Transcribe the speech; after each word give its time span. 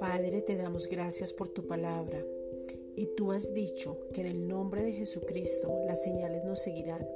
Padre, 0.00 0.42
te 0.42 0.56
damos 0.56 0.88
gracias 0.88 1.32
por 1.32 1.48
tu 1.48 1.66
palabra. 1.66 2.24
Y 2.96 3.06
tú 3.16 3.32
has 3.32 3.52
dicho 3.52 3.98
que 4.12 4.20
en 4.20 4.28
el 4.28 4.48
nombre 4.48 4.82
de 4.82 4.92
Jesucristo 4.92 5.80
las 5.86 6.02
señales 6.04 6.44
nos 6.44 6.62
seguirán. 6.62 7.06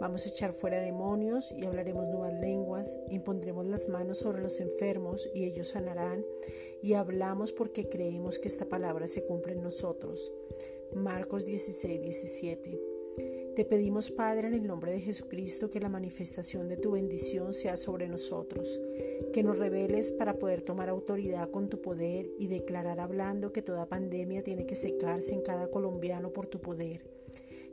Vamos 0.00 0.26
a 0.26 0.28
echar 0.28 0.52
fuera 0.52 0.80
demonios 0.80 1.52
y 1.52 1.64
hablaremos 1.64 2.08
nuevas 2.08 2.38
lenguas, 2.40 2.98
impondremos 3.08 3.66
las 3.66 3.88
manos 3.88 4.18
sobre 4.18 4.42
los 4.42 4.60
enfermos 4.60 5.30
y 5.34 5.44
ellos 5.44 5.68
sanarán. 5.68 6.24
Y 6.82 6.94
hablamos 6.94 7.52
porque 7.52 7.88
creemos 7.88 8.38
que 8.38 8.48
esta 8.48 8.66
palabra 8.66 9.06
se 9.06 9.24
cumple 9.24 9.52
en 9.52 9.62
nosotros. 9.62 10.32
Marcos 10.94 11.44
16, 11.46 12.02
17. 12.02 12.91
Te 13.14 13.66
pedimos, 13.66 14.10
Padre, 14.10 14.48
en 14.48 14.54
el 14.54 14.66
nombre 14.66 14.92
de 14.92 15.00
Jesucristo, 15.00 15.68
que 15.68 15.80
la 15.80 15.90
manifestación 15.90 16.68
de 16.68 16.78
tu 16.78 16.92
bendición 16.92 17.52
sea 17.52 17.76
sobre 17.76 18.08
nosotros, 18.08 18.80
que 19.32 19.42
nos 19.42 19.58
reveles 19.58 20.10
para 20.10 20.38
poder 20.38 20.62
tomar 20.62 20.88
autoridad 20.88 21.50
con 21.50 21.68
tu 21.68 21.82
poder 21.82 22.30
y 22.38 22.46
declarar 22.46 23.00
hablando 23.00 23.52
que 23.52 23.60
toda 23.60 23.90
pandemia 23.90 24.42
tiene 24.42 24.64
que 24.64 24.74
secarse 24.74 25.34
en 25.34 25.42
cada 25.42 25.68
colombiano 25.68 26.32
por 26.32 26.46
tu 26.46 26.60
poder, 26.60 27.02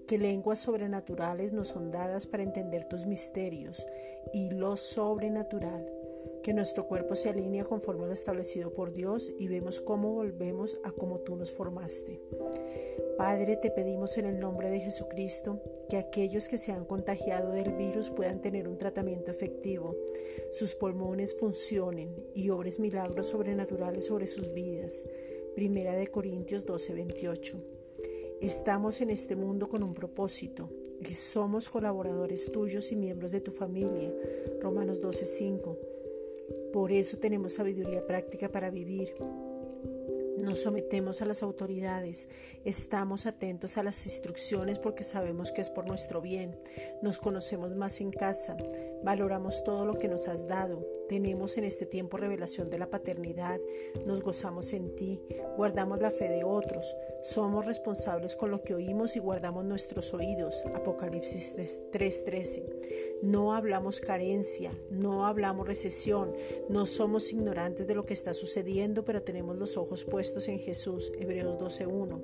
que 0.06 0.18
lenguas 0.18 0.60
sobrenaturales 0.60 1.54
nos 1.54 1.70
son 1.70 1.92
dadas 1.92 2.28
para 2.28 2.44
entender 2.44 2.90
tus 2.90 3.06
misterios 3.06 3.86
y 4.34 4.50
lo 4.50 4.76
sobrenatural, 4.76 5.90
que 6.44 6.54
nuestro 6.54 6.88
cuerpo 6.88 7.16
se 7.16 7.30
alinea 7.30 7.64
conforme 7.64 8.04
a 8.04 8.08
lo 8.08 8.14
establecido 8.14 8.72
por 8.74 8.94
Dios 8.94 9.32
y 9.38 9.48
vemos 9.48 9.80
cómo 9.80 10.14
volvemos 10.14 10.78
a 10.84 10.92
como 10.92 11.20
tú 11.20 11.36
nos 11.36 11.52
formaste. 11.52 12.22
Padre, 13.18 13.58
te 13.58 13.70
pedimos 13.70 14.18
en 14.18 14.26
el 14.26 14.40
nombre 14.40 14.70
de 14.70 14.80
Jesucristo 14.80 15.62
que 15.90 15.98
aquellos 15.98 16.48
que 16.48 16.58
se 16.58 16.72
han 16.72 16.86
contagiado 16.86 17.52
del 17.52 17.74
virus 17.74 18.10
puedan 18.10 18.40
tener 18.40 18.66
un 18.68 18.78
tratamiento 18.78 19.30
efectivo, 19.30 19.98
sus 20.54 20.74
pulmones 20.74 21.36
funcionen 21.36 22.16
y 22.34 22.50
obres 22.50 22.80
milagros 22.80 23.28
sobrenaturales 23.28 24.06
sobre 24.06 24.26
sus 24.26 24.54
vidas. 24.54 25.06
Primera 25.54 25.98
de 25.98 26.08
Corintios 26.08 26.66
12:28. 26.66 27.62
Estamos 28.40 29.02
en 29.02 29.10
este 29.10 29.36
mundo 29.36 29.68
con 29.68 29.84
un 29.84 29.94
propósito 29.94 30.70
y 31.02 31.14
somos 31.14 31.68
colaboradores 31.68 32.50
tuyos 32.54 32.90
y 32.94 32.96
miembros 32.96 33.32
de 33.32 33.42
tu 33.42 33.52
familia. 33.52 34.14
Romanos 34.62 35.02
12:5. 35.02 35.89
Por 36.74 36.92
eso 36.92 37.18
tenemos 37.18 37.54
sabiduría 37.54 38.06
práctica 38.06 38.50
para 38.50 38.70
vivir. 38.70 39.16
Nos 40.42 40.62
sometemos 40.62 41.22
a 41.22 41.26
las 41.26 41.44
autoridades, 41.44 42.30
estamos 42.64 43.26
atentos 43.26 43.78
a 43.78 43.84
las 43.84 44.06
instrucciones 44.06 44.80
porque 44.80 45.04
sabemos 45.04 45.52
que 45.52 45.60
es 45.60 45.70
por 45.70 45.86
nuestro 45.86 46.22
bien, 46.22 46.58
nos 47.02 47.20
conocemos 47.20 47.76
más 47.76 48.00
en 48.00 48.12
casa, 48.12 48.56
valoramos 49.04 49.66
todo 49.66 49.86
lo 49.86 50.00
que 50.00 50.08
nos 50.08 50.30
has 50.30 50.48
dado, 50.48 50.88
tenemos 51.10 51.58
en 51.58 51.66
este 51.66 51.86
tiempo 51.86 52.16
revelación 52.16 52.70
de 52.70 52.80
la 52.80 52.90
paternidad, 52.90 53.60
nos 54.06 54.22
gozamos 54.22 54.72
en 54.72 54.96
ti, 54.96 55.20
guardamos 55.58 56.00
la 56.02 56.10
fe 56.10 56.30
de 56.30 56.46
otros, 56.46 56.96
somos 57.24 57.66
responsables 57.66 58.36
con 58.36 58.52
lo 58.52 58.64
que 58.64 58.74
oímos 58.74 59.16
y 59.16 59.20
guardamos 59.20 59.66
nuestros 59.66 60.14
oídos. 60.14 60.64
Apocalipsis 60.74 61.56
3:13. 61.92 63.20
No 63.22 63.54
hablamos 63.54 64.00
carencia, 64.00 64.72
no 64.90 65.26
hablamos 65.26 65.68
recesión, 65.68 66.34
no 66.70 66.86
somos 66.86 67.32
ignorantes 67.34 67.86
de 67.86 67.96
lo 67.96 68.06
que 68.06 68.14
está 68.14 68.34
sucediendo, 68.34 69.04
pero 69.04 69.24
tenemos 69.24 69.58
los 69.58 69.76
ojos 69.76 70.06
puestos 70.06 70.48
en 70.48 70.60
Jesús. 70.60 71.12
Hebreos 71.20 71.60
12:1. 71.60 72.22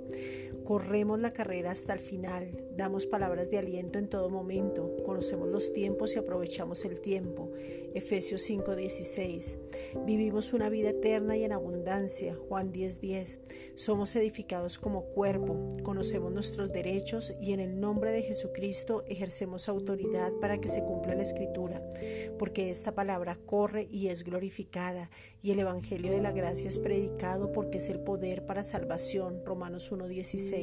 Corremos 0.66 1.20
la 1.20 1.30
carrera 1.30 1.70
hasta 1.70 1.94
el 1.94 2.00
final, 2.00 2.50
damos 2.76 3.06
palabras 3.06 3.52
de 3.52 3.60
aliento 3.60 4.00
en 4.00 4.10
todo 4.10 4.32
momento, 4.32 4.92
conocemos 5.06 5.48
los 5.48 5.72
tiempos 5.74 6.16
y 6.16 6.18
aprovechamos 6.18 6.86
el 6.86 7.02
tiempo. 7.02 7.52
Efesios 7.94 8.42
5:16. 8.42 9.60
Vivimos 10.08 10.54
una 10.54 10.70
vida 10.70 10.90
eterna 10.90 11.38
y 11.38 11.44
en 11.44 11.52
abundancia. 11.52 12.36
Juan 12.50 12.74
10:10. 12.74 13.40
Somos 13.76 14.16
edificados 14.16 14.80
como 14.80 15.06
cuerpo, 15.06 15.70
conocemos 15.84 16.34
nuestros 16.34 16.74
derechos 16.74 17.36
y 17.40 17.54
en 17.54 17.60
el 17.60 17.80
nombre 17.80 18.12
de 18.12 18.24
Jesucristo 18.24 19.04
ejercemos 19.08 19.70
autoridad 19.70 20.34
para 20.42 20.60
que 20.60 20.68
se 20.68 20.84
cumpla 20.84 21.14
la 21.14 21.22
escritura, 21.22 21.88
porque 22.40 22.72
esta 22.72 22.96
palabra 22.96 23.38
corre 23.46 23.88
y 23.92 24.08
es 24.08 24.24
glorificada 24.24 25.12
y 25.44 25.52
el 25.52 25.60
Evangelio 25.60 26.12
de 26.12 26.22
la 26.22 26.32
gracia 26.32 26.68
es 26.68 26.80
predicado 26.80 27.52
porque 27.52 27.78
es 27.78 27.90
el 27.90 28.00
poder 28.00 28.48
para 28.48 28.64
salvación. 28.64 29.46
Romanos 29.46 29.92
1:16. 29.92 30.55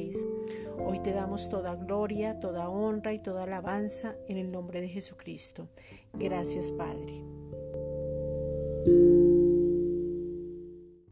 Hoy 0.79 0.99
te 1.03 1.11
damos 1.11 1.49
toda 1.49 1.75
gloria, 1.75 2.39
toda 2.39 2.67
honra 2.67 3.13
y 3.13 3.19
toda 3.19 3.43
alabanza 3.43 4.15
en 4.27 4.37
el 4.37 4.51
nombre 4.51 4.81
de 4.81 4.89
Jesucristo. 4.89 5.67
Gracias 6.13 6.71
Padre. 6.71 7.32